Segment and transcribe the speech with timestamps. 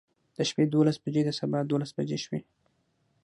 [0.35, 2.39] د شپې دولس بجې د سبا دولس بجې شوې.